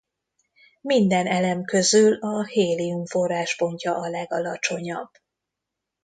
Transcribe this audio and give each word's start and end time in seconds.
Minden 0.81 1.27
elem 1.27 1.63
közül 1.63 2.13
a 2.13 2.43
hélium 2.45 3.05
forráspontja 3.05 3.95
a 3.97 4.09
legalacsonyabb. 4.09 5.09